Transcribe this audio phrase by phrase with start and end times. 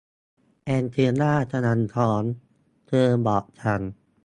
[0.65, 2.21] แองเจล่ากำลังท้อง
[2.87, 3.81] เธอบอกฉัน